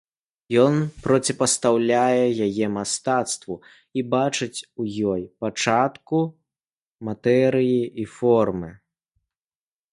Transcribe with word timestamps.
Ён 0.61 0.75
проціпастаўляе 1.03 2.25
яе 2.47 2.65
мастацтву 2.77 3.55
і 3.99 4.05
бачыць 4.15 4.59
у 4.81 4.87
ёй 5.13 5.21
пачатку 5.45 6.17
матэрыі 7.11 7.81
і 8.05 8.11
формы. 8.19 8.69